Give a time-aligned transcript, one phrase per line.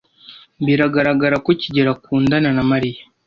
[0.65, 3.01] Biragaragara ko kigeli akundana na Mariya.